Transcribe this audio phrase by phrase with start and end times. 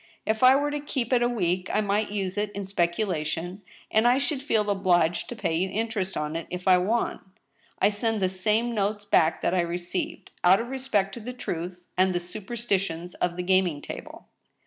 [0.25, 3.61] If I were to keep it a week I might use it in specula tion,
[3.91, 7.19] and I should feel obliged to pay you interest on it if I won.
[7.77, 11.87] I send the same notes back that I received, out of respect to the truth,
[11.99, 14.25] and the superstitions of the gaming table.